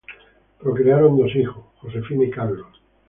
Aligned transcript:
Procrearon 0.57 1.15
dos 1.15 1.35
hijos: 1.35 1.63
Josefina 1.75 2.23
y 2.23 2.31
Carlos. 2.31 2.81